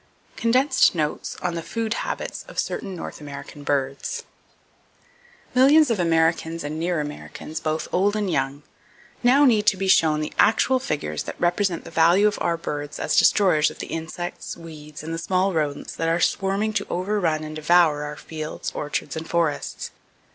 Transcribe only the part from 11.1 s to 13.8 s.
that represent the value of our birds as destroyers of